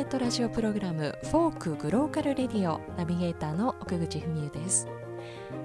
[0.00, 4.88] ネットラジオプログラムフォークグローカルレディオナビゲーターの奥口文恵です。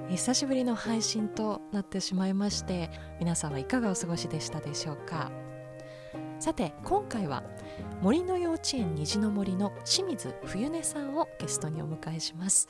[0.10, 5.32] 久しぶりの配信となってしまいまして皆さんはいかがお過ごしでしたでしょうか。
[6.42, 7.44] さて今回は
[8.02, 12.68] 森の幼稚園虹の森の清水冬音さんをゲストにお迎えします。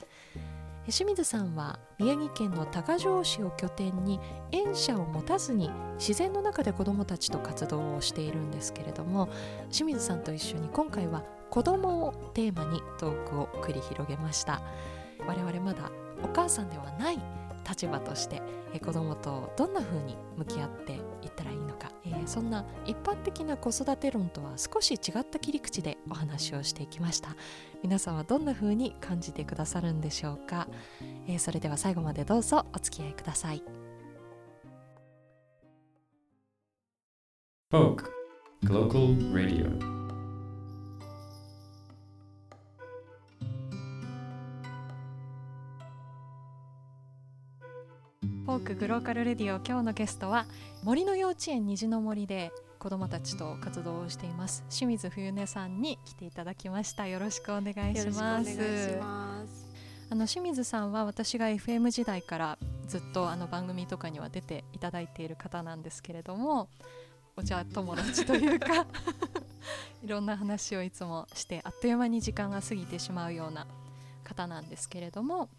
[0.87, 4.19] 清水さんは宮城県の多賀城市を拠点に
[4.51, 9.27] 園舎を持たずに自然の中で子どもたちと活動をしているんですけれども
[9.71, 11.23] 清水さんと一緒に今回は
[11.55, 14.61] 子どもをテーマにトークを繰り広げました。
[15.25, 15.89] 我々まだ
[16.21, 17.19] お母さんではない
[17.65, 18.41] 立場として
[18.83, 20.95] 子どもとどんな風に向き合ってい
[21.27, 27.37] ったらいいのか、えー、そんな一般的な子育て論とは少し違った切り口でお話をしていきました。
[27.81, 30.67] 皆さんはどんな風に感じてくださるんでしょうか、
[31.25, 33.63] えー、それでは最後までどうぞお付き合いください。
[37.71, 38.11] Folk
[38.61, 39.94] Global Radio
[48.65, 49.61] ークグローカルレディオ。
[49.63, 50.47] 今日のゲストは
[50.81, 54.63] 森の幼稚園虹の森で子どもたちと活動をしています。
[54.71, 57.05] 清水冬音さんに来ていただきました。
[57.05, 58.57] よろしくお願いします。
[60.09, 62.57] あの清水さんは私が FM 時代から
[62.87, 66.67] ずっとあの番組とかには出ていただいている方なんですけれども
[67.37, 68.87] お茶友達というか
[70.03, 73.67] いろんな話をいつもしてあっという間に時間が過ぎてしまうような
[74.23, 75.49] 方なんですけれども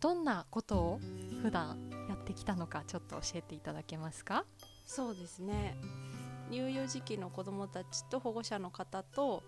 [0.00, 1.00] どんなことを
[1.42, 1.85] 普段や
[2.26, 4.44] ってきたのかちょっと教えていただけますか？
[4.84, 5.76] そうですね。
[6.50, 9.42] 乳幼児期の子どもたちと保護者の方と、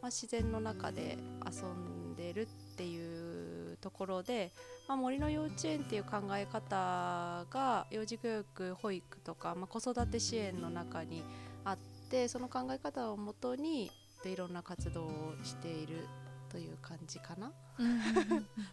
[0.00, 4.52] まあ、自然の中で遊んでるっていうところで、
[4.88, 11.22] まあ、森の幼稚園っていう考え方が幼児教育保育とか、まあ、子育て支援の中に
[11.64, 11.78] あっ
[12.10, 13.90] てその考え方をもとに
[14.24, 16.06] いろんな活動をしている
[16.52, 17.50] という感じかな。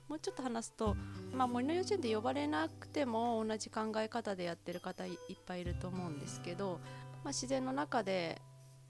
[0.10, 0.98] もうちょっと話すと、
[1.34, 6.82] まあ、森の幼稚園で呼ばれなくても同じ考え方でやってる方いっぱいいると思うんですけど、
[7.24, 8.42] まあ、自然の中で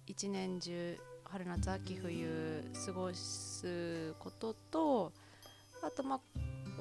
[0.08, 5.14] 一年中春夏秋冬過ごすことと
[5.84, 6.20] あとまあ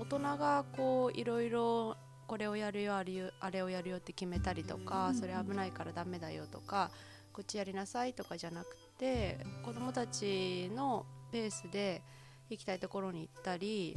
[0.00, 6.90] 大人がこういろいろこれをやるよあれをやるよって決めたりとかそれ危ないからダメだよとか
[7.34, 12.02] こっちやりなさいとかじゃなくて子どもたちのペースで
[12.50, 13.96] 行きたいところに行ったり、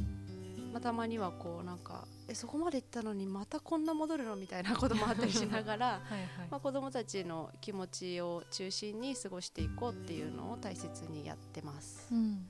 [0.72, 12.08] まあ、たまにはこうなんかえそこまで行ったのにまたこんな戻るのみたいな こともあったりしながら はい、まあ、子どもたちの気持ちを中心に過ごしていこうっていうのを大切にやってます。
[12.12, 12.48] うん。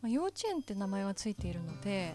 [0.00, 2.14] まあ、幼稚園って名前はついているので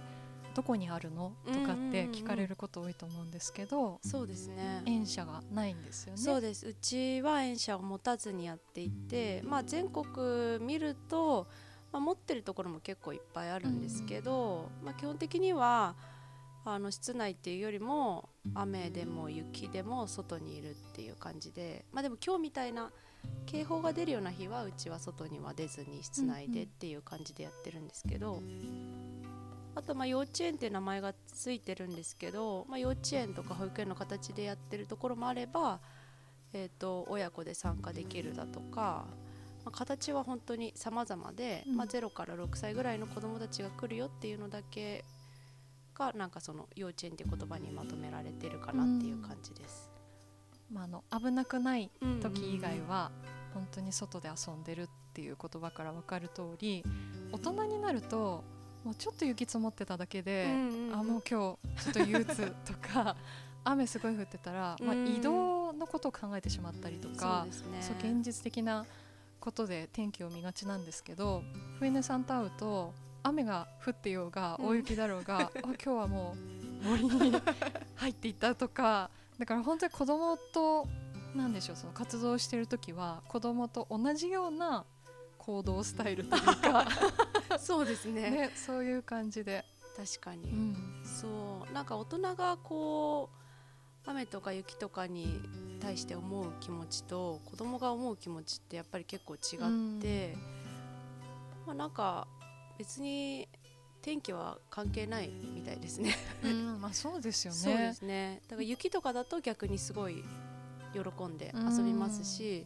[0.53, 1.33] どこにあるの？
[1.45, 4.81] とかって聞かれること多いと思うんですけど、そうですね。
[4.87, 6.17] 園舎がないんですよね。
[6.19, 6.67] そうです。
[6.67, 11.47] うちは園舎を持たずにやっていて、まあ、全国見ると
[11.91, 15.95] まあ、持ってるところも結構いっぱいあるんですけど、まあ、基本的には
[16.65, 22.91] あの室内っていうよりも雨でも雪でも外にいるっていう感じで、まあ、でも今日みたいな
[23.45, 28.41] 警報が出るような日はうちは外には出ずに室内でっていう感じでやってるんですけど。
[29.75, 35.81] あとまあ幼稚園っていう名前がついてるんですけど、まあ、幼稚園とか保育園の形でやってるところもあれば、
[36.51, 39.05] えー、と親子で参加できるだとか
[39.67, 45.03] まあ、形は本当に様々で、うん、まあ、0から6歳ぐらいの子どもたちが来るよっていうのだけ
[45.93, 49.91] がなんかその幼稚園っていう言葉にまとめられてるかなっていう感じです。
[50.69, 51.91] うん、まあ、あの危なくない
[52.21, 53.11] 時以外は
[53.53, 56.85] 本当に外で遊んでるっていう言葉から分かる通り
[57.33, 58.45] 大人になると
[58.85, 63.17] もうちょっと雪積もってただけで、うんうん、あもう今日ちょっと憂鬱とか
[63.65, 68.85] 雨すごい降ってたら、まあ、移動のことを考えてしまったりとか、そう、ね、現実的な
[69.47, 71.41] ことで天気を見がちなんですけど
[71.79, 72.93] 冬音さんと会うと
[73.23, 76.35] 雨が降ってようが大雪だろうが、 うん、今日はも
[76.83, 77.41] う森に
[77.95, 79.09] 入っていったとか
[79.39, 80.85] だから本当に子供と
[81.33, 84.83] 何でしょうその活動してる時は子供と同じような
[85.37, 86.85] 行動スタイルというか
[87.57, 88.29] そうですね。
[88.29, 89.63] ねそういう感じで。
[89.95, 91.73] 確かに、うん、そう。
[91.73, 93.46] なんか大人がこう
[94.07, 95.41] 雨とか雪とかに
[95.79, 100.35] 対して思う気持ちと子供が思う気持ちってやっぱり結構違って、
[101.65, 102.27] まあ、なんか
[102.77, 103.47] 別に
[104.01, 107.59] 天気は関係ないみたいですねうんまあそうですよね。
[107.59, 108.41] そうですね。
[108.47, 110.23] だから雪とかだと逆にすごい
[110.93, 112.65] 喜んで遊びますし、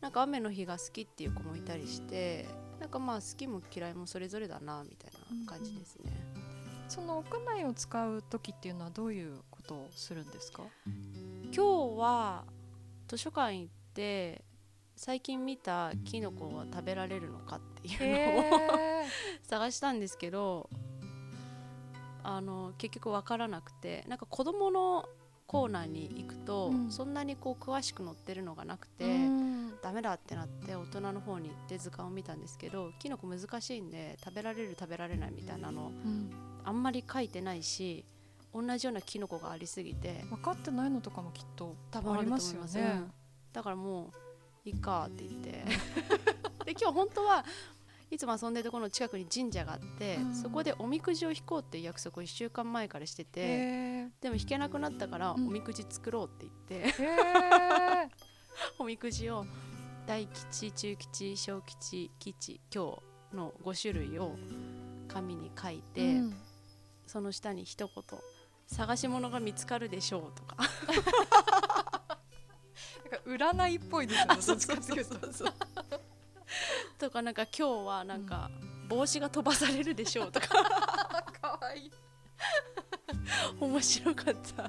[0.00, 2.48] なんか雨の日が好きっていう子もいたりして、
[2.80, 6.12] なんかまあ好きも嫌いもそれぞれだなみたいな感じですね。
[6.88, 10.62] その屋内を使う時っていうのはどういうことをするんですか？
[11.54, 12.44] 今日は
[13.06, 14.42] 図書館行って
[14.96, 19.06] 最近見たキノコは食べられるのかっていうのをへ
[19.44, 20.68] 探したんですけど
[22.22, 25.08] あの結局分からなくてなんか子供の
[25.46, 26.90] コーナーに行くと、うん。
[26.90, 36.30] そんなにこう詳しく載ってるのがなくて、ーダメだってなって大人の方に行って図鑑を見たんですけどキノコ難しいんで食べられる食べられないみたいなのうん。
[36.64, 38.04] あんまり書いてないし
[38.54, 40.24] 同じようなキノコがありすぎて。
[40.30, 43.00] 分かってないのとかもきっと多分あありますすよよね。
[43.00, 43.02] ね。
[43.52, 44.12] だからも
[44.64, 45.64] ういいかって言って。
[46.64, 47.44] で今日本当は
[48.10, 50.34] いつも遊んでるところの近くに神社があって、うん。
[50.34, 56.94] そこでおみくじを引こうっていう約束を1週間前からしてて、でも引けなくなったからおうんみくじ作ろうって言って、
[58.78, 59.44] おみくじを
[60.06, 62.98] 大吉中吉小吉吉今
[63.30, 64.36] 日の5種類を
[65.06, 66.36] 紙に書いて、うん。
[67.06, 68.04] その下に一言
[68.68, 70.56] 「探し物が見つかるでしょう」とか。
[73.10, 75.98] なんか占いっぽいですよねと。
[76.98, 78.50] とかなんか今日はなんか
[78.88, 80.48] 帽子が飛ばされるでしょうとか。
[81.40, 81.92] かわいい。
[83.60, 84.64] 面白かった。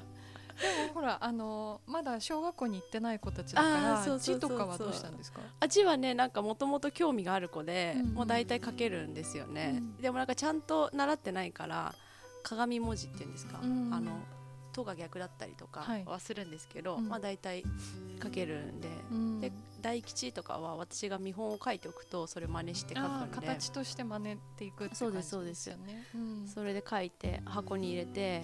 [0.60, 3.68] でもほらあのまだ小学校に行ってない子たちだか
[4.06, 5.40] ら字とかはどうしたんですか？
[5.58, 8.14] あ字はねなんかもともと興味がある子で、うんうん。
[8.14, 9.96] もう大体書けるんですよね、うん。
[9.96, 11.94] でもなんかちゃんと習ってないから
[12.42, 13.92] 鏡文字っていうんですか、うん。
[13.92, 14.18] あの
[14.72, 16.04] 「と」が逆だったりとかはい。
[16.04, 17.08] はするんですけど、うん。
[17.08, 17.64] まあ大体
[18.22, 19.40] 書けるんで、うん。
[19.40, 23.34] で大吉とかは私が見本を書いておくとそれ真似して書くんで。
[23.36, 26.46] 形として真似ていくってそうで感じすそうですよねうん。
[26.46, 28.42] それで書いて箱に入れて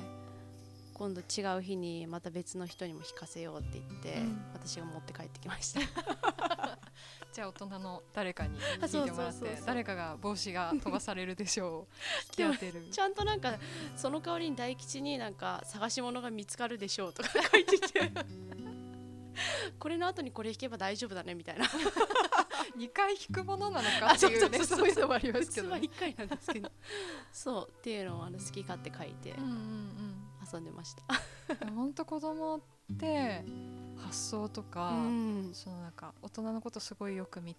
[0.97, 4.43] 今度違う日にまた別の人にも弾かせようって言って、うん。
[4.55, 5.81] 私が持って帰ってきました。
[7.35, 11.95] じゃあ大人の誰かにあ聞いてもらって誰かが帽子が飛ばされるでしょう。
[12.43, 12.89] 引き当てる。
[12.91, 13.59] ちゃんとなんか
[13.95, 18.11] その代わりに大吉になんか探し物が見つかるでしょうとか書いてて。
[19.79, 21.67] これの後にこれ弾けば大丈夫だねみたいな。
[22.79, 26.73] 2回引くものなのかっていうねあそういうのもありますけど普通はね1回なんですけど。
[27.35, 29.33] そうっていうのをあの好き勝手書いて。
[29.33, 30.16] うんうん
[30.53, 32.61] 遊んでました、うん本当子供っ
[32.99, 33.45] て
[33.99, 35.51] 発想とか、うん。
[35.53, 37.55] そのなんか大人のことすごいよく見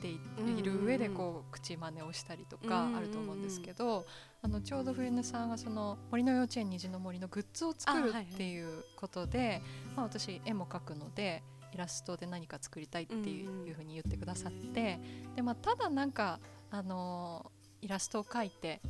[0.00, 2.86] ていうんうんうんいる上でこう口真似をしたりとかうん。
[2.86, 4.06] うんうんあると思うんですけど、
[4.42, 9.60] あのちょうど冬音さんがその森の幼稚園虹の森のグッズを作るっていうことで、
[9.96, 11.42] まあ、私絵も描くので
[11.72, 15.00] イラストで何か作りたいっていう,、うんうんふうに言ってくださって
[15.34, 16.38] で、まあ、ただなんか、
[16.70, 18.80] あのーイラストを描いて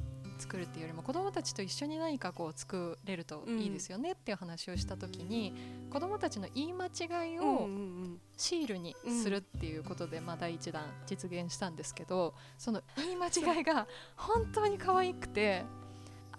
[0.43, 5.55] 作るっていうよりも子どもたちと一緒に何かこう作れるといいですよねっていう話をした時に、
[5.91, 7.69] 子どもたちの言い間違いを、うんうんう
[8.07, 13.87] んシールにするっていうことで、まあ、第一弾実現したんですけどその言い間違いが
[14.17, 15.65] 本当に可愛くて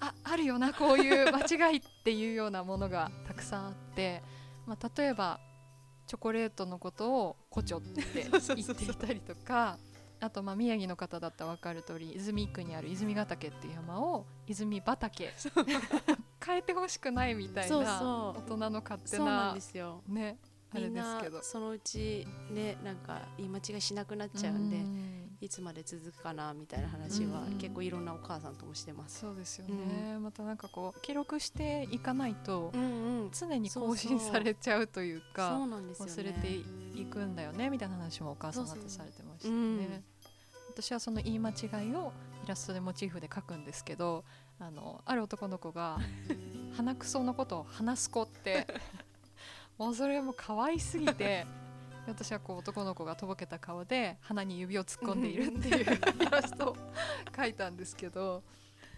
[0.02, 4.22] ああるよなこういう間違いっていうようなものがたくさんあって、
[4.66, 5.40] まあ、例えば
[6.06, 9.78] チョコレートのことを「コチョ」って言っていたりとか。
[10.24, 15.30] あとまあ宮城の方だったら分かる通り泉区にある泉ヶ岳っていう山を泉畑。
[16.46, 20.02] 変えてほしくないみたいな大人の勝手なんなですよ。
[20.08, 20.38] ね
[20.72, 21.42] あれですけど。
[21.42, 25.24] そのうちねなんか言い間違いしなくなっちゃうんで、ん。
[25.42, 27.58] いつまで続くかなみたいな話はうん。
[27.58, 29.20] 結構いろんなお母さんともしてます。
[29.20, 32.86] そうですよね、またなんかこう記録していかないとうんう
[33.26, 35.58] ん、常に更新されちゃうというか。
[35.60, 36.48] 忘れて
[37.00, 40.04] いくんだよねみたいな話もお母さん方されてましたね。
[40.78, 41.54] うん私はその言い間違
[41.88, 42.12] いを
[42.44, 44.24] イラストでモチーフで描くんですけど
[44.60, 46.00] あのある男の子が
[46.76, 48.68] 鼻くそのことを話す子って
[49.78, 51.46] もうそれも可愛すぎて
[52.08, 55.86] 私はこう男の子がとぼけた顔で鼻に指を突っ込んでいるっていう
[56.22, 56.78] イラストを
[57.32, 58.44] 描いたんですけど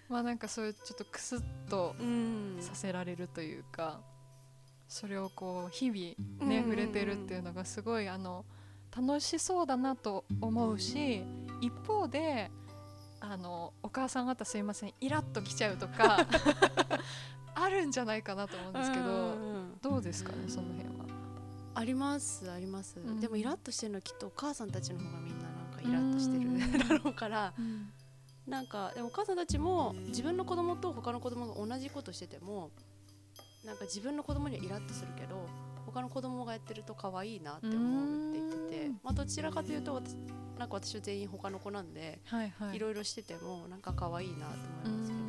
[0.10, 4.00] まあなんかそういうちょっとクスッとうん、させられるというか
[4.88, 8.46] それをこう日々ね触れてるっていうのがすごいあの
[8.96, 11.24] 楽しそうだなと思うし
[11.62, 12.52] 一方で
[13.20, 16.28] あのお母さん方すいませんイラッときちゃうとか
[17.56, 19.78] あるんじゃないかなと思うんですけどうんうんうん。
[19.82, 21.06] どうですかねその辺は？
[21.74, 23.20] ありますあります、うん。
[23.20, 27.54] でもイラッとしてるのはきっとお母さんたちの方がみんななんかイラッとしてる だろうから
[28.46, 32.72] なんかでもお母さんたちも自分の子供と他の子供が同じことしてても
[33.66, 35.48] なんか自分の子供にはイラッとするけど
[35.86, 39.00] 他の子供がやってると可愛いなって思うって言っててうん。
[39.04, 40.16] まあどちらかというと私
[40.58, 42.78] なんか私は全員他の子なんで、はいはい。
[42.78, 44.54] いろいろしててもなんか可愛いなと
[44.86, 45.24] 思いますけど。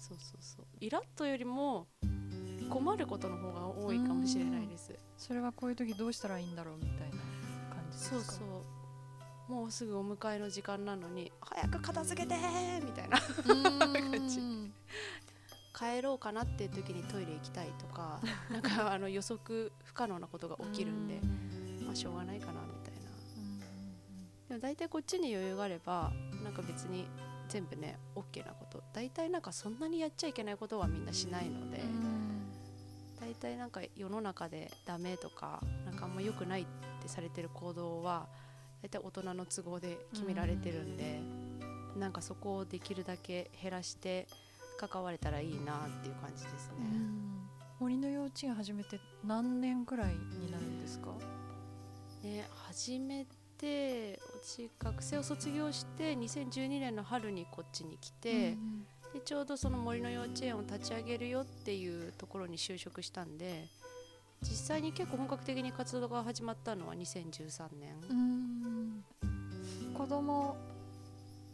[0.00, 0.66] そうそうそう。
[0.80, 1.86] イラッとよりも
[2.70, 4.94] 困ることの方が多いかもしれないです。
[5.16, 7.16] それはこういう時どうしたらいいんだろうみたいな
[7.74, 8.16] 感じですか？
[8.16, 8.44] そうそ
[9.48, 9.52] う。
[9.52, 13.18] もうすぐお迎えの時間なのに早く片付けてーみたいな。
[13.18, 14.40] 感じ
[15.74, 21.20] 帰ろうかなっていう時にトイレ行きたいとかなんかあの予測不可能なことが起きるんで
[21.86, 22.74] まあしょうがないかなみ
[24.48, 26.10] でも大体こっちに余裕があれば
[26.42, 27.06] なんか別に
[27.48, 28.82] 全部ね OK なこと。
[28.92, 31.80] 大体なんかそんなにやっちゃいけないことはみんなしないので、
[33.20, 36.64] 大体なんか世の中でダメとかなんかあんま良くないっ
[37.02, 38.26] てされてる行動は
[38.82, 41.20] 大体大人の都合で決められてるんで、
[41.98, 44.26] なんかそこをできるだけ減らして
[44.78, 46.74] 関われたらいいなっていう感じですね。
[47.80, 51.12] 森の幼稚園始めて何年くらいになるんですか？
[52.22, 53.24] ね始め
[53.58, 58.56] て私学生を卒業して2012年の春にこっちに来て、
[59.12, 63.66] でちょうどその森の幼稚園を立ち上げるよっていうところに就職したんで
[64.42, 67.94] 実際に結構本格的に活動が始まったのは2013年。
[68.10, 69.04] うん。
[69.94, 70.56] 子供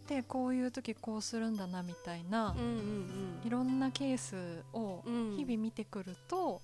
[0.04, 5.36] ってこういう時こうするんだなみたいな、うんうんいろんなケースをうん。
[5.36, 6.60] 日々見てくると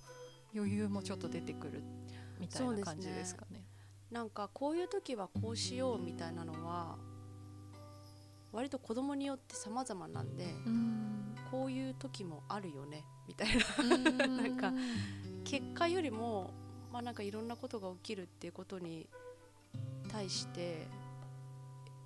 [0.55, 1.81] 余裕もちょっと出てくる
[2.39, 3.50] みたいな感じですかね。
[4.11, 6.97] なんかこういう時はこうしようみたいなのは
[8.51, 11.35] 割と子供によって様々なんでうん。
[11.49, 14.27] こういう時もあるよねみたいな。
[14.27, 14.73] なんか
[15.43, 16.51] 結果よりも
[16.91, 19.07] まあなんかいろんなことが起きるっていうことに
[20.09, 20.87] 対して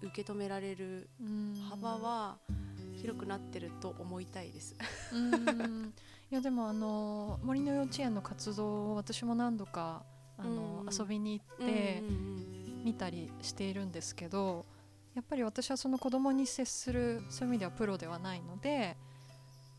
[0.01, 1.55] 受け止められるうん。
[1.69, 2.38] 幅は
[3.01, 4.75] 広くなってると思いたいです。
[5.12, 5.93] うん。
[6.31, 10.03] いやでもあの森の幼稚園の活動を私も何度か
[10.37, 10.93] あの、うん。
[10.93, 12.03] 遊びに行って
[12.83, 14.65] 見たりしているんですけど
[15.15, 18.95] やっぱり私はその子供に接するそういう意味ではプロではないので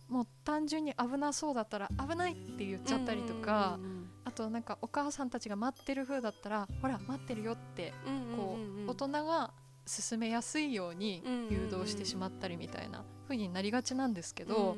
[0.08, 3.78] もう単純に危なそうだったら危ないって言っちゃったりとか、
[4.24, 7.92] あとなんかお母さんたちが待ってる風だったらほら待ってるよって
[8.36, 9.50] こう大人が
[9.84, 14.76] 進めやすいように誘導してしまったりみたいな風になりがちなんですけど、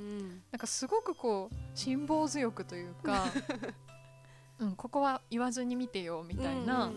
[0.50, 3.26] なんかすごくこう辛抱強くというか、
[4.60, 6.90] うん、ここは言わずに見てよみたいな、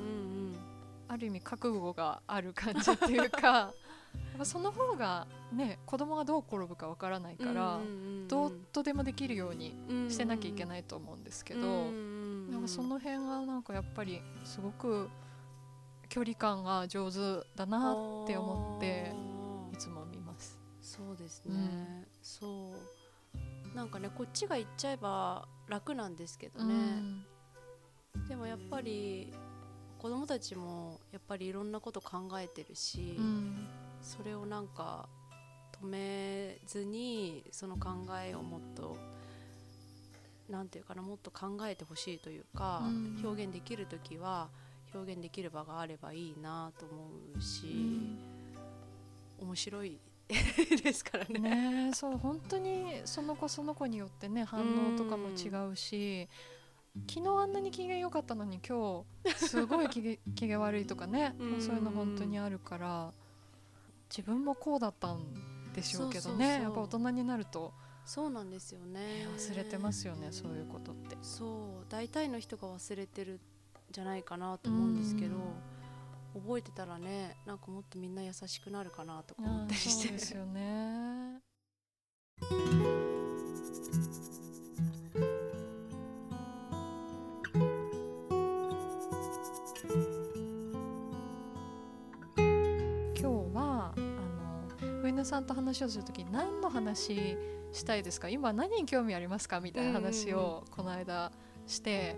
[1.08, 3.74] ある意味覚悟がある感じっていうか
[4.44, 7.80] その方がね子供がどう転ぶかわからないから、
[8.27, 9.75] どうとでもできるように
[10.10, 11.91] してなきゃいけいないと思うんですけど、
[12.51, 15.10] なんかその辺がなんかやっぱりすごく
[16.10, 19.13] 距離感が上手だなって思って
[19.74, 20.60] いつも見ます。
[20.82, 23.75] そうですね、そう。
[23.75, 26.74] なんかねこっちが行っちゃえば楽なんですけどね、
[28.27, 29.34] でもやっぱり
[29.98, 33.25] 子供たちもやっぱりいろんなこと考えてるし、うん。
[33.25, 33.68] うん
[34.01, 35.08] それをなんか
[35.80, 37.89] 止めずにその考
[38.25, 38.98] えをもっと
[40.50, 43.22] なんていうかなもっと考えてほしいというか、うん。
[43.24, 44.50] 表現できる時は
[44.94, 46.94] 表現できる場があればいいなと思
[47.38, 48.18] うし、
[49.39, 50.00] 面白い
[50.84, 51.91] ですからね。
[51.94, 56.27] そう本当にその子その子によってね反応とかも違うし、
[57.07, 61.62] 昨日あんなに機嫌良かったのに今日すごい 機嫌悪いとかね、うん。
[61.62, 63.13] そういうの本当にあるから
[64.10, 66.62] 自分もこうだったんでしょうけどね。
[66.62, 69.24] やっぱ大人になると、そうなんですよね。
[69.24, 71.17] ね忘れてますよねそういうことって。
[71.21, 71.45] そ
[71.81, 71.86] う。
[71.89, 73.39] 大体の人が忘れてるん
[73.89, 75.38] じゃないかなと思うんですけど、
[76.33, 81.41] 覚えてたらねなんかもっとみんな優しくなるかなとか思ったりしそうてですよね。
[95.25, 97.38] さんと話をするとき何の話
[97.72, 98.30] したいですか？
[98.30, 99.60] 今何に興味ありますか？
[99.60, 101.32] みたいな話をこの間
[101.68, 102.18] して、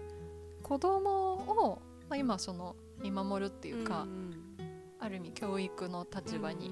[0.62, 4.34] 子供を、まあ、今その見守るっていうか、ん
[5.00, 6.72] ある意味教育の立場に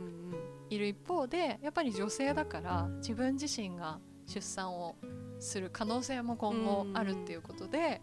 [0.69, 4.95] いる一方でやっぱり女性だから自分自身が出産を
[5.39, 8.01] する可能性も今後あるっていうことで、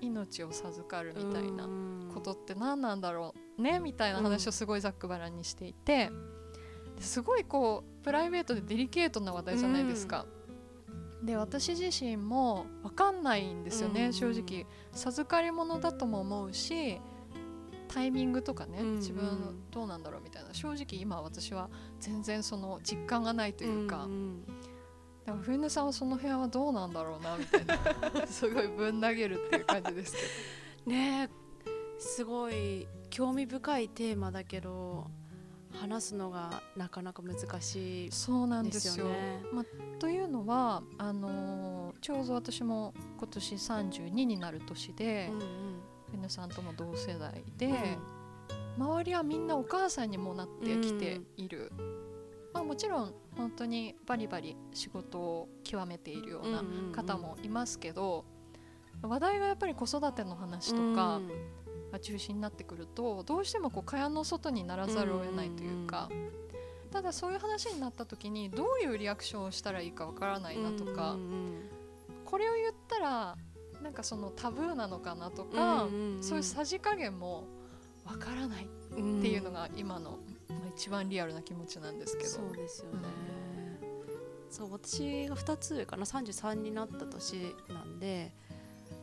[0.00, 1.68] 命を授かるみたいな
[2.12, 3.78] ことって何なんだろうね？
[3.78, 6.10] みたいな話をすごいざっくばらんにしていてで
[7.00, 10.26] すごいこうプライベートでデリケートな話題じゃないですか。
[11.22, 14.12] で私自身も分かんないんですよね、うん。
[14.12, 14.66] 正直。
[14.92, 17.00] 授かり物だとも思うし
[17.88, 18.96] タイミングとかね、うん。
[18.96, 20.54] 自分どうなんだろうみたいな。
[20.54, 24.44] 正直今私は全然その実感がないというか、んん。
[25.24, 28.26] でも冬音さんはその辺はどうなんだろうなみたいな。
[28.28, 30.14] すごいぶん投げるっていう感じです
[30.84, 31.46] け ねえ
[31.98, 35.10] すごい興味深いテーマだけど
[35.76, 38.92] 話すのがなかなか難しいどそうなんでですよ。
[38.94, 39.42] すよね。
[39.98, 46.30] というのはあのーちょうど私も今年32になる年でうんうん。
[46.30, 47.98] さんとも同世代で、
[48.78, 51.70] 周りはみんなお母さんにもなってきている、
[52.52, 58.24] まあ、もちろん本当にバリバリ仕事を極めているような方もいますけど、
[59.02, 61.20] 話題がやっぱり子育ての話とか、
[61.96, 66.08] が中心になってくるとどうしてもこう蚊帳の外にならざるを得ないというか、
[66.92, 71.16] ただそういう話になった時にどういうリアクションをしたらいいかわからないなとか、
[72.24, 73.36] これを言ったら
[73.82, 75.88] なんかそのタブーなのかなとか、
[76.20, 77.44] そういうさじ加減も
[78.04, 82.30] わからないうんっていうのが今の、まあ、一番リアルな気持ちなんですけど。
[82.30, 83.08] そうですよね、
[84.50, 88.32] そう私が2つ上かな33になった年なんで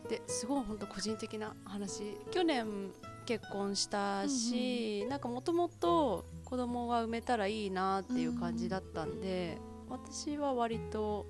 [0.09, 2.17] ですごい本当個人的な話。
[2.31, 2.91] 去年
[3.25, 9.57] 結婚したし、なんかもともと子供が産めたらいいなっていう感じだったんで、
[9.89, 11.25] 私は割と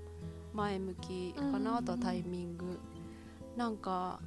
[0.52, 2.78] 前向きかな、あとはタイミング。
[3.56, 4.20] なんか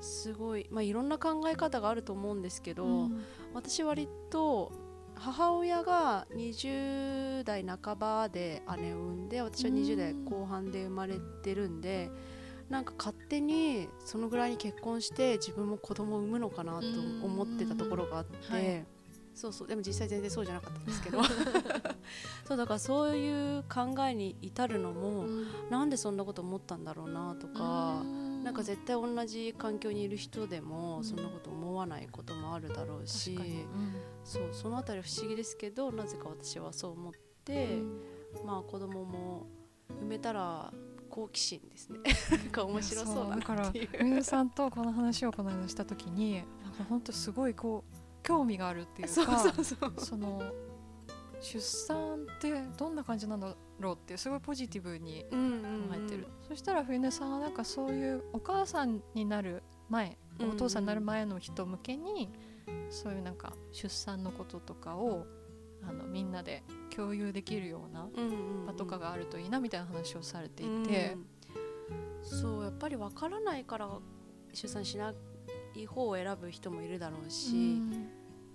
[0.00, 3.24] すごい、まあ、いろんな考え方があると思うんですけど、うん。
[3.54, 4.72] 私割と
[5.14, 12.10] 母親が20代半ばで姉を産んで私は20代後半で生まれてるんで
[12.74, 16.86] なんか勝手にそのぐらいに結婚して自分も子供を産むのかなと
[17.22, 18.84] 思ってたところがあって、うんはい。
[19.32, 21.22] そうそうでも実際全然そうじゃなかったんですけど。
[22.44, 25.24] そうだからそういう考えに至るのも
[25.70, 28.02] なんでそんなこと思ったんだろうなとか。
[28.42, 31.04] なんか絶対同じ環境にいる人でもうん。
[31.04, 33.66] そんなこと思わないこともあるだろうし、確かに。
[34.24, 38.00] そうそのあたり不思議ですけどなぜか私はそう思っうて、ん。
[38.44, 39.46] まあ子供も
[40.00, 40.72] 産めたら
[41.14, 41.98] 好奇心ですね。
[42.36, 44.04] なんか面白そうだだからなっていう。
[44.04, 49.54] みゆさんとこの話をこの間した時になんか本当すごいこう興味があるっていうか
[49.98, 50.42] その
[51.40, 55.36] 出産ってどんな感じなんだろうってすごいポジティブに考
[55.94, 62.28] えてる、そしたら冬音さんはなんかそういうお母さんになる前お父さんになる前の人向けに
[62.90, 65.26] そういうなんか出産のこととかを
[65.88, 66.62] あのみんなで
[66.94, 68.66] 共有できるようなうんうんうん。
[68.66, 71.14] 場とかがあるといいなみたいな話をされていて。
[71.14, 71.26] う、ん
[72.22, 73.88] そうやっぱり分からないから
[74.54, 75.12] 出産しな
[75.74, 77.90] い方を選ぶ人もいるだろうし、うん。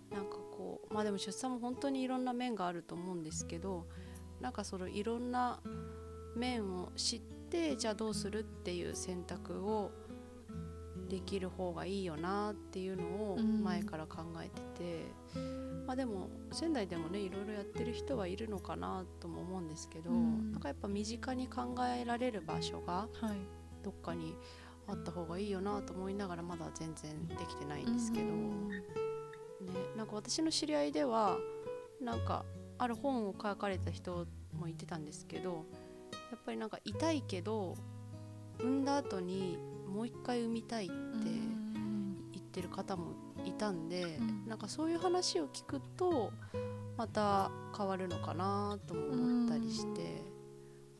[0.10, 3.86] なんかこうまあでも出産も本当にいろんな面があると思うんですけど
[4.42, 5.60] なんかそのいろんな
[6.36, 7.20] 面を知っ
[7.52, 9.92] てじゃあどうするっていう選択を
[11.08, 13.64] できる方がいいよなっていうのをうん。
[13.64, 15.06] 前から考えてて、
[15.90, 20.52] まあでも仙台でもねいろいろやってる人はいるのかなとも思うんですけど、うん。
[20.52, 23.38] なんかやっぱ身近に考えられる場所がはい。
[23.82, 24.36] どっかに
[24.86, 28.28] あった方がいいよなと思いながらまだ全然できてないんですけど。
[28.28, 28.70] うん。
[28.70, 28.76] ね、
[29.98, 31.40] なんか私の知り合いでは
[32.00, 32.46] なんか
[32.78, 35.66] ある本を書かれた人も言ってたんですけど
[36.32, 37.76] やっぱりなんか痛いけど
[38.60, 42.30] 産んだ後にもう一回産みたいってうん。
[42.32, 44.48] 言ってる方もいたんで、うん。
[44.48, 46.32] なんかそういう話を聞くと
[46.98, 50.24] また変わるのかなとも思ったりして、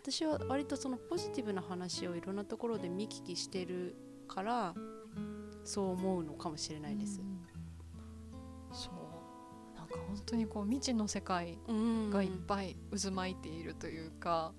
[0.02, 3.96] 私は割とそのポジティブな話をいろんなところで見聞きしてる
[4.28, 4.74] から
[5.64, 7.20] そう思うのかもしれないです。
[7.20, 7.24] う。
[7.24, 7.40] ん
[8.72, 9.78] そう。
[9.78, 12.10] なんか本当にこう未知の世界うん。
[12.10, 14.54] がいっぱい渦巻いているというか、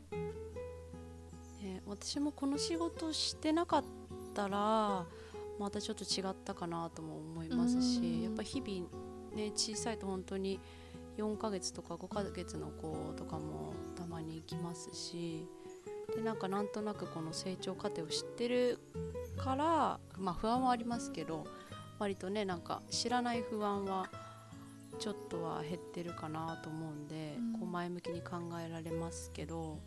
[1.62, 3.84] ね、私もこの仕事してなかっ
[4.34, 5.06] たら
[5.60, 8.22] またちょっと違ったかなとも思いますし、うん。
[8.22, 8.88] やっぱ日々
[9.36, 10.58] ね小さいと本当に
[11.18, 15.46] 4ヶ月とか5ヶ月の子とかもたまに行きますし
[16.16, 18.78] でなんかなんとなくこの成長過程を知ってる
[19.36, 21.46] からまあ不安はありますけど
[21.98, 24.08] 割とねなんか知らない不安は
[24.98, 27.52] ちょっとは減ってるかなと思うんで、うん。
[27.52, 29.78] こう前向きに考えられますけど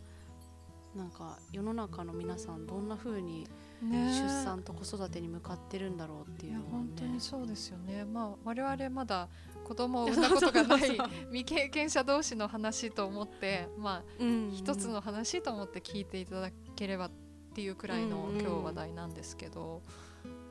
[0.94, 3.46] なんか世の中の皆さんどんな風に
[3.84, 4.12] ね。
[4.12, 8.04] 出産と子育てに向かってるんだろうっていうのを本当ねにそうですよね。
[8.04, 9.28] まあ我々まだ
[9.64, 10.80] 子供を産んだことがない
[11.32, 17.10] 未経験者同士の話と思ってまあうん一つの話と思って聞いていただければっ
[17.54, 19.82] ていうくらいの今日話題なんですけど、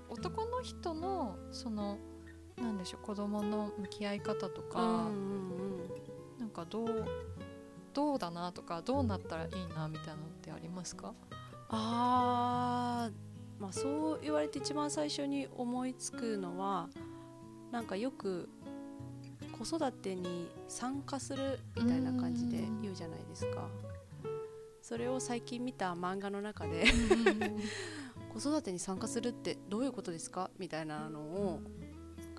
[0.09, 1.97] 男の人のその
[2.57, 7.05] なんでしょう子供の向き合い方とか、うなんかどう
[7.93, 11.13] どうだなとかどうなったらいいなみたいなのってありますか？
[11.69, 16.89] あーまあそう言われて一番最初に思いつくのは
[17.71, 18.49] なんかよく
[19.57, 23.67] 子育てに参加するみたいな感じで言うじゃないですか。
[24.81, 26.83] それを最近見た漫画の中で
[28.33, 30.49] 子育てに参加するってどういうことですか？
[30.57, 31.61] みたいなのを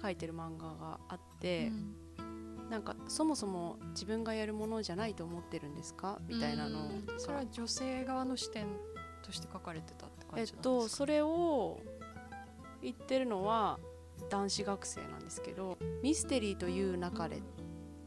[0.02, 1.72] 書いてる漫画があって、
[2.74, 6.18] なんかそもそも自分がやるものじゃないと思ってるんですか？
[6.26, 6.88] みたいなの。
[7.06, 8.66] がそれは女性側の視点
[9.22, 11.80] として書かれてたって感えっじなんですか、とそれを
[12.82, 13.78] 言ってるのは
[14.28, 17.42] 男子学生なんですけど「ミステリーという流れ」っ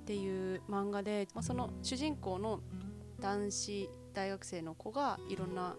[0.06, 2.60] ていう漫画で、まあ、その主人公の
[3.22, 5.78] 男子大学生の子がいろんな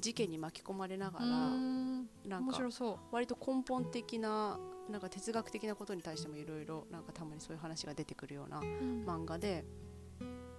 [0.00, 2.08] 事件に巻き込まれながらうん。
[2.26, 2.98] なんか面白そう。
[3.12, 4.58] 割と根本的な
[4.90, 9.64] なんか哲学的なことに対してもいろいろなんかたまにそういう話が出てくるような漫画で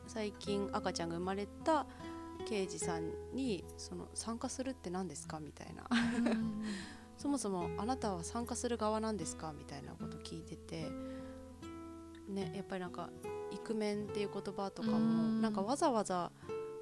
[0.07, 1.85] 最近赤ちゃんが生まれた
[2.47, 5.87] 刑事さんにその参加するって何ですかみたいな。
[7.17, 10.91] そもそもあなたは参加する側なんですかみたいなこと聞いてて
[12.27, 13.09] ねやっぱりなんか
[13.51, 15.41] イクメンっていう言葉とかもうん。
[15.41, 16.31] なんかわざわざ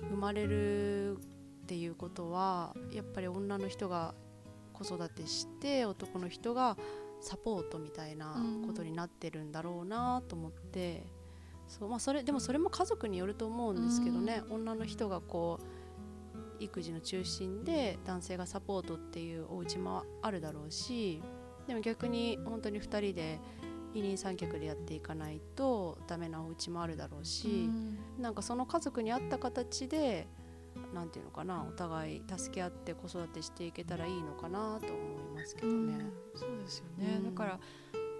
[0.10, 1.20] 生まれるっ
[1.68, 4.16] ていうことはやっぱり女の人が
[4.74, 6.78] 子育てして男の人が
[7.24, 8.36] サポートみたいな
[8.68, 11.06] ことになってるんだろうなと思って
[11.68, 14.44] そうまあそれでもそれも家族によると思うんですけどね。
[14.50, 21.22] 女の人がこう育児の中心で男性がサポートっていうお家もあるだろうし
[21.68, 23.40] でも逆に本当に2人で
[23.94, 27.70] 二人三脚でやっていかないとダメなお家もあるだろうし、
[28.18, 30.28] なんかその家族に合った形で
[30.94, 36.12] なんていうのかなお互い助け合って子育てしていけたらいいのかなと思いますけどね。
[36.36, 37.36] そうですよね、うん。
[37.36, 37.60] だから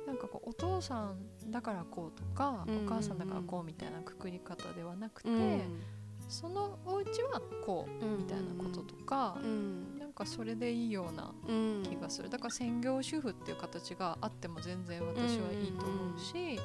[0.06, 1.18] なんかこうお父さん
[1.50, 2.86] だからこうとか、うん。
[2.86, 5.82] お母さんだからこうみたいなくくり方ではなくて、うん。
[6.28, 10.00] そのお家はこうみたいなこととか、うん。
[10.00, 11.84] なんかそれでいいようなうん。
[11.84, 12.30] 気がする。
[12.30, 16.60] だから専業主婦っていう形があっても全然私はいいと思うし、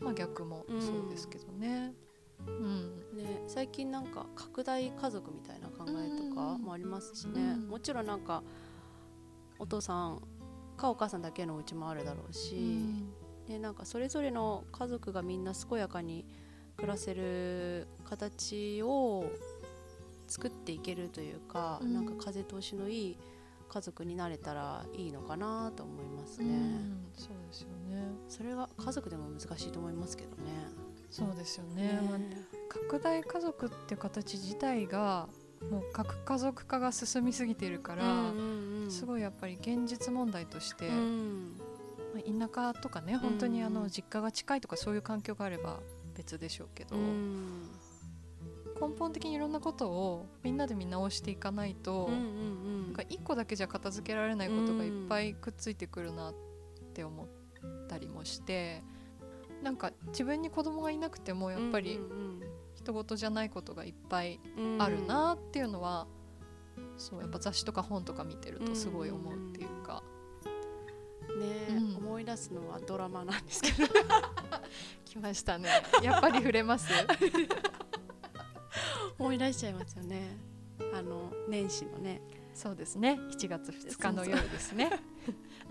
[0.00, 1.92] まあ逆もそうですけどね。
[2.46, 3.16] うん。
[3.16, 8.42] ね、最近なんか拡大家族みたいな考えとかもありますしね、うんもちろんなんか
[9.58, 10.22] お父さん
[10.76, 12.84] かお母さんだけのお家もあるだろうし、
[13.46, 16.24] でなんかそれぞれの家族がみんな健やかに
[16.76, 19.30] 暮らせる形を
[20.26, 21.94] 作っていけるというか、うん。
[21.94, 23.18] なんか風通しのいい
[23.68, 26.48] 家族になれたらいいのかなと思いますうん。
[26.48, 26.80] ね、
[27.16, 28.04] そうですよね。
[28.28, 30.83] それが家族でも難しいと思いますけどね
[31.14, 32.00] そうですよね。
[32.10, 32.18] まあ
[32.68, 35.28] 拡大家族っていう形自体が
[35.70, 38.32] もう核家族化が進みすぎているから、
[38.88, 41.56] すい、ごいやっぱり現実問題として、うん。
[42.14, 45.78] まあ、田舎とかね本当にあうんの実家が近いとかそういう環境があれば
[46.16, 47.70] 別でしょうけど、うん。
[48.80, 52.16] 根本的にいろんなことをみんなで見直していかないと、な
[52.90, 56.34] んか一個だけじゃ片付けられないことがいっぱいくっついてくるなっ
[56.92, 57.28] て思っ
[57.88, 58.82] たりもして
[59.64, 61.98] なんか自分に子供がいなくてもやっぱり
[62.74, 64.82] 人事じゃないことがいっぱいうん。
[64.82, 66.06] あるなっていうのは、
[66.98, 70.02] そうやっぱ雑誌とか本とか見てるとすごい思うっていうか、
[71.40, 71.96] ね、うん。
[71.96, 73.88] 思い出すのはドラマなんですけど。
[75.06, 75.70] 来ましたね。
[76.02, 76.92] やっぱり触れます？
[79.18, 80.36] 思い出しちゃいますよね。
[80.92, 82.20] あの年始のね。
[82.52, 83.18] そうですね。
[83.30, 84.90] 7月2日の夜ですね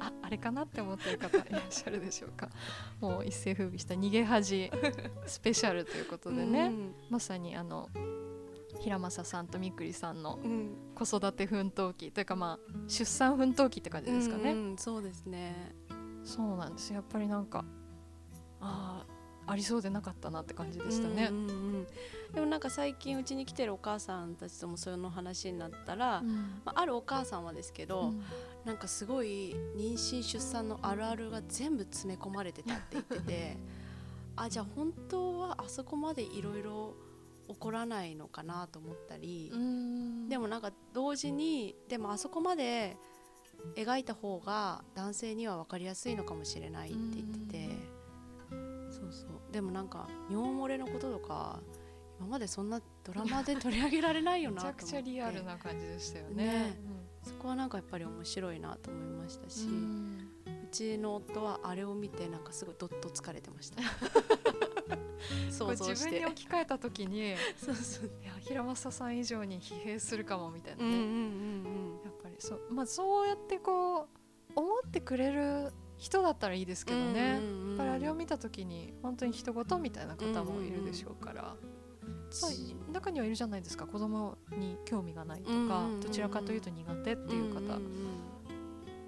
[0.04, 2.50] ああれかなって思ってる方いらっしゃるでしょうか。
[3.00, 4.70] もう一世風靡した逃げ恥
[5.26, 6.72] スペシャルということでね、
[7.10, 7.90] まさにあの
[8.82, 15.74] 平正さんとみくりさんのうん、うん子育て奮闘記というかまあ出産奮闘記って感じですかね、うんうんそうですね。
[16.24, 16.94] そうなんです。
[16.94, 17.66] やっぱりなんか
[18.62, 21.28] ああありそうでなかったなって感じでしたね。
[21.32, 21.88] うん、うんうん。
[22.34, 26.62] でもなんか最近うちに来てるお母さんたちともその話になったら、うん。
[26.64, 28.24] まあ、あるお母さんはですけど、うん
[28.66, 33.58] なんかすごい妊娠出産のあるあるが全部詰め込まれてたって言ってて
[34.36, 36.96] あじゃあ本当はあそこまでいろいろ
[37.48, 40.30] 起こらないのかなと思ったり、うん。
[40.30, 42.98] でもなんか同時にでもあそこまで
[43.76, 47.70] 描いた方が男性には分かりやすいのかもしれないって言ってて、
[48.90, 49.52] そうそう。
[49.52, 51.60] でもなんか尿漏れのこととか
[52.20, 54.86] 今までそんなドラマで取り上げられないよめなと思って。
[54.86, 56.46] ちゃくちゃリアルな感じでしたよね。
[56.46, 56.93] ね
[57.24, 60.30] そこはなんかやっぱり面白いなと思いましたし、ううん
[60.74, 63.82] ちの夫はあれを見てなんかすごいどっと疲れてました。
[65.52, 67.76] 想像して自分に置き換えた時にいやそう。
[67.76, 72.00] そう平正さん以上に疲弊するかもみたいなね、うんうんうん。
[72.04, 74.08] やっぱりそう,、まあ、そうやってこう
[74.56, 75.72] 思ってくれる
[76.04, 77.42] 人だったらいいですけどね、やっ
[77.78, 81.56] ぱりあれを見た時に本当に人事みたいな方もいるでしょうから、ま
[82.50, 87.62] あ中にはいるじゃないですか子供に興味がないとか、どちらかというと苦手っていう方、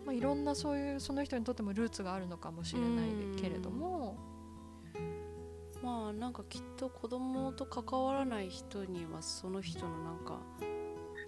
[0.05, 4.17] まあ、いろんなそういうその人にとってもルーツがあるのかもしれないけれども、
[5.83, 10.39] まあなんかきっと子供と関わらない人にはその人のなんか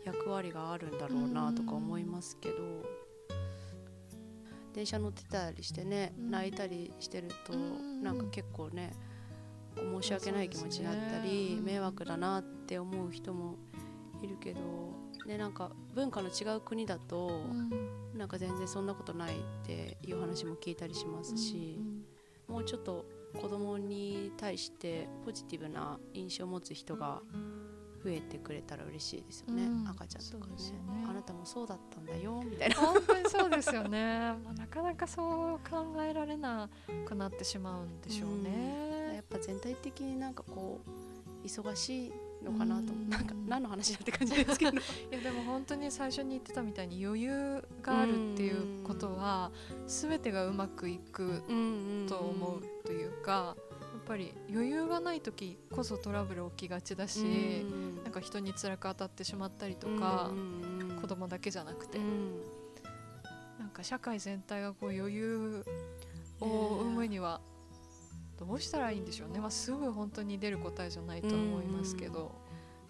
[0.06, 2.56] 役割があるんだろうなとか思いますけど、
[4.78, 6.32] 電車乗ってたりしてね、うん。
[6.32, 8.04] 泣いたりしてると、うん。
[8.04, 8.94] なんか結構ね
[9.76, 13.56] 申し訳ない気持ちになったり、迷惑だなって思う人も
[14.22, 14.60] いるけど、
[15.26, 17.42] ね、なんか文化の違う国だと、
[18.16, 21.80] なんか全然そんなことないっていう話も聞いたりしますし。
[22.48, 27.22] もうちょっと子供に対してポジティブな印象を持つ人が
[28.08, 29.88] 増えてくれたら嬉しいですよね、うん。
[29.90, 30.54] 赤ちゃんとかね。
[30.54, 31.06] ね。
[31.10, 32.42] あなたもそうだったんだよ。
[32.50, 32.76] みたいな。
[32.76, 36.70] 本当にそうですよね、まあ、なかなかそう考えられな
[37.06, 39.24] くなってしまうんでしょうやねっ。
[39.30, 40.80] ぱ全体的になんかこ
[41.44, 42.14] う忙しい
[42.46, 42.94] のかなと。
[42.94, 43.10] うん。
[43.10, 44.78] なんか何の話だって感じですけど。
[44.80, 44.80] い
[45.12, 49.52] やでも本当に最初に言ってたみたいに余裕があるっていうことは
[49.86, 51.44] 全てがうまくいく
[52.08, 53.58] と思うというか
[54.08, 57.66] ぱり余裕がない時こそトラブル起きがちだし、
[58.04, 60.32] なんか人に辛く当たってしまったりとか、
[61.02, 62.00] 子供だけじゃなくて、
[63.60, 65.66] なんか社会全体がこう余裕
[66.40, 67.42] を生むには
[68.40, 72.32] どうしたらいいんでしょうね、まあ、すぐ本当に出る答えじゃないと思いますけど、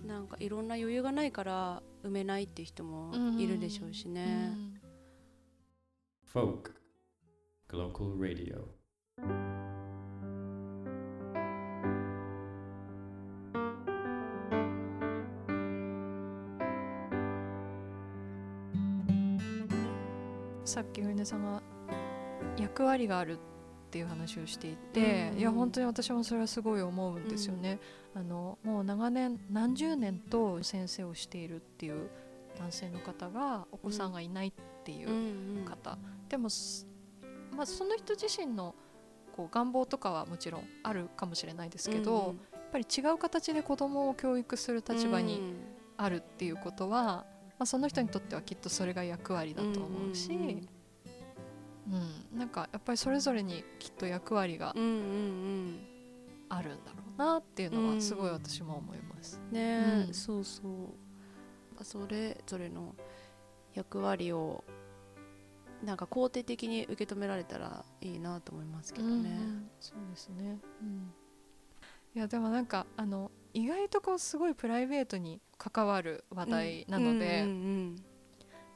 [0.05, 4.55] なんかいろんな余裕がないから埋めないっていう人もいるでしょうしね。
[6.31, 6.73] Folk
[7.69, 8.76] Global Radio.
[20.67, 21.61] さっきふねさんが
[22.57, 27.79] 役割があるっていう話をしていて、うんいや本当に私もそれはすごい思うんですよね。
[28.13, 32.09] あのもう長年何十年と先生をしているっていう
[32.59, 34.53] 男性の方がお子さんがいないっ
[34.83, 36.85] ていううんうん方、でもす、
[37.55, 38.75] まあ、その人自身の
[39.37, 45.55] こう願望とかはもちろんあるかもしれないですけど、やっぱり違う形で子供を教育する立場に
[45.95, 47.25] あるっていうことは、
[47.57, 50.69] まあ、その人にとってはきっとそれが役割だと思うし、うんうんうん。
[52.33, 52.39] うん。
[52.39, 55.79] なんかやっぱりそれぞれにきっと役割がうんうんうん
[56.49, 59.39] あるんだろうなっていうのはすごい私も思います。
[59.51, 60.13] ねえ、うん。
[60.13, 60.67] そうそ
[61.79, 61.83] う。
[61.83, 62.95] それぞれの
[63.73, 64.63] 役割を
[65.83, 69.29] なんか肯定的に受け止められたらいいなと思いますけどね。
[69.29, 69.69] うん。
[69.79, 71.13] そうですね、うん、
[72.15, 77.95] いやでもなんかあの意外とこうすごいプライベートに関わる話題なので、うんうん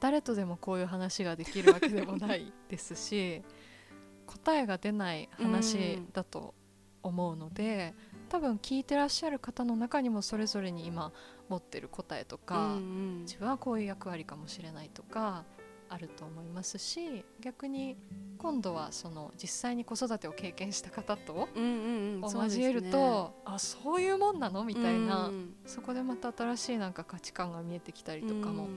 [0.01, 3.43] 誰とでもこういう話ができるわけでもないですし
[4.25, 6.55] 答えが出ない話だと
[7.03, 7.93] 思うので、
[8.27, 11.13] 多分聞いてらっしゃる方の中にもそれぞれに今
[11.49, 13.19] 持ってる答えとうんか、うん。
[13.21, 15.45] 自分はこういう役割かもしれないとか
[15.89, 17.97] あると思いますし逆に
[18.41, 25.29] 今度はその実際に子育てを経験した方と交えると、あそういうもんなのみみたいな、
[25.65, 28.67] そこでまた新しいなんか価値観が見えてきたりとかも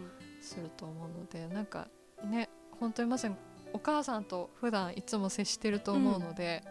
[0.43, 1.89] すると思うので、なんか
[2.25, 2.51] ね
[2.81, 3.37] 本当にまさに
[3.73, 6.63] お母さんと普段いつも接してると思うので、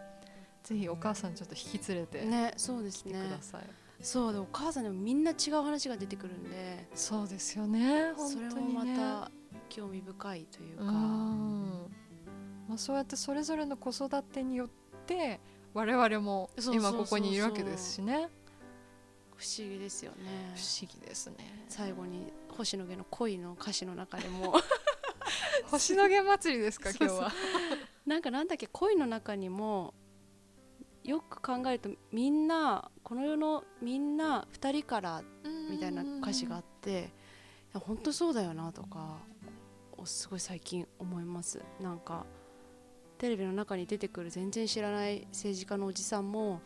[0.64, 3.64] ぜひお母さんちょっと引き連れてねそうです来てねください。
[4.02, 6.88] そうでお母さんでもみんな違う話が出てくるんで。
[6.94, 8.62] そうですよね本それも。
[8.62, 9.32] また
[9.70, 11.90] 興味深いといううかん
[12.68, 14.70] まあ、そうやってそれぞれの子育てによっ
[15.06, 15.40] て
[15.74, 18.30] 我々も今ここにいるわけですしね。
[19.36, 20.54] 不思議ですよね。
[20.56, 21.66] 不思議ですね。
[21.68, 24.56] 最後に星野源の恋の歌詞の中でも。
[25.70, 27.32] 星野源祭りですか今日は。
[28.06, 29.94] なんかなんだっけ恋の中にも
[31.04, 35.24] よく考えるとみんなこの世のみんな2人から
[35.70, 37.14] みたいな歌詞があって
[37.74, 39.18] 本当そうだよなとか
[39.98, 41.62] おすごい最近思います。
[41.82, 42.26] なんか
[43.24, 46.60] テレビの中に出てくる全然知らない政治家のおじさんも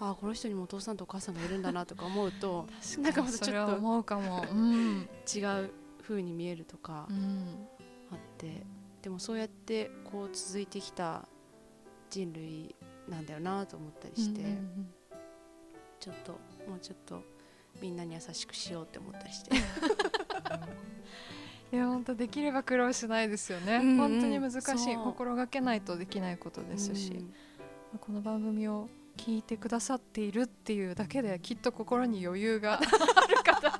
[0.00, 2.66] ああこの人にもお父さんとお母さんがいるんだなとか思うと
[3.00, 4.44] なんかまたちょっと思うかも。
[4.50, 5.70] うん、違う
[6.02, 7.68] 風に見えるとかうん。
[8.10, 8.66] あって
[9.02, 11.28] でもそうやってこう続いてきた
[12.10, 12.74] 人類
[13.08, 14.90] なんだよなと思ったりして、うんうんうん。
[16.00, 16.32] ちょっと
[16.68, 17.22] もうちょっと
[17.80, 19.52] みんなに優しくしようって思ったりして
[21.72, 23.96] いや本当できれば苦労しないですよね、うんうん。
[23.96, 24.96] 本当に難しい。
[24.96, 27.12] 心がけないとできないことですし、
[27.92, 27.98] うん。
[27.98, 33.70] この番組を聞いてくださっているっていうだけできっと心に余裕が ある方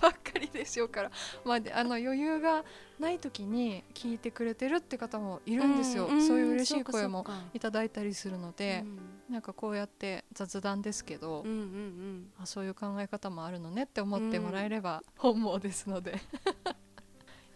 [0.00, 1.10] ばっかりでしょうから、
[1.44, 2.64] まあで、あの余裕が
[2.98, 9.34] ない時に聞いてくれてるって方もいるんですよ、んそういう嬉しい声もいただいたりするのでう、ん。
[9.34, 12.30] なんかこうやって雑談ですけど、うんうん。
[12.40, 16.18] あそういう考え方もあるのねって思ってもらえれば本望ですので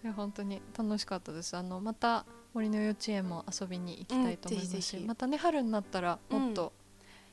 [0.03, 1.57] いや本当に楽しかったです。
[1.57, 6.73] あのまた森の幼稚園も遊びに行きたいと思いますし、うんまたね春になったらもっと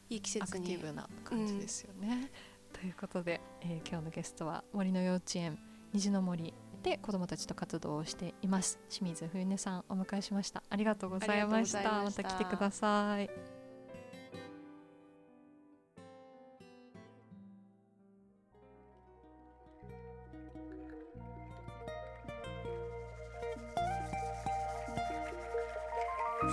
[0.10, 2.32] いい季アクティブな感じですよね。
[2.74, 5.58] ということで、えー今日のゲストは森の幼稚園
[5.94, 6.54] 虹の森
[6.84, 8.80] で子どもたちと活動をしています。
[8.90, 10.62] 清水冬音さんお迎えしました。
[10.70, 12.04] ありがとうございました。
[12.04, 13.57] また来てください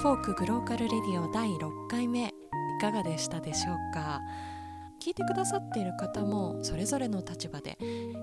[0.05, 2.31] フォークグローカルレディオ第6回目い
[2.79, 4.21] かがでしたでしょうか？
[5.03, 7.79] 聞いてくださっている方もそれぞれの立場で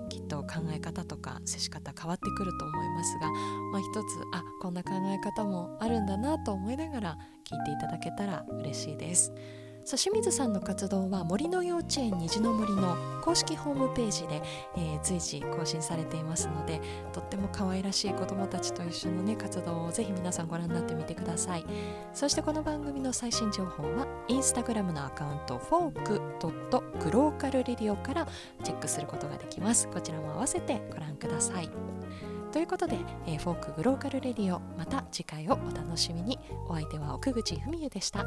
[0.08, 3.28] きっと考え方とか接し方変わってくると思いますが、
[3.72, 9.32] まあ、一つあこんな考え方もあるんだなと思いながら聞いていただけたら嬉しいです。
[9.84, 14.42] 清水さんの活動は森の幼稚園虹の森の公式ホームページで、
[14.76, 16.80] えー、随時更新されていますので
[17.12, 21.64] とっても可愛らしい子どもたちと一緒の、ね、活動をぜひ皆さんご覧になってみてください。
[22.12, 28.26] そしてこの番組の最新情報はインスタグラムのアカウント folk dot glocal radio から
[28.64, 29.88] チェックすることができます。
[29.88, 31.70] こちらも合わせてご覧ください。
[32.52, 36.38] ということで、えー、 Folk Glocal Radio また次回をお楽しみに。
[36.68, 38.24] お相手は奥口文也でした。